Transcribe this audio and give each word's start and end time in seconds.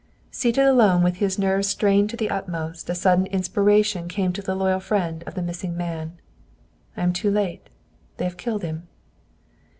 Seated 0.31 0.65
alone, 0.65 1.03
with 1.03 1.17
his 1.17 1.37
nerves 1.37 1.69
strained 1.69 2.09
to 2.09 2.17
the 2.17 2.31
utmost, 2.31 2.89
a 2.89 2.95
sudden 2.95 3.27
inspiration 3.27 4.07
came 4.07 4.33
to 4.33 4.41
the 4.41 4.55
loyal 4.55 4.79
friend 4.79 5.23
of 5.27 5.35
the 5.35 5.43
missing 5.43 5.77
man. 5.77 6.13
"I 6.97 7.03
am 7.03 7.13
too 7.13 7.29
late. 7.29 7.69
They 8.17 8.25
have 8.25 8.35
killed 8.35 8.63
him!" 8.63 8.87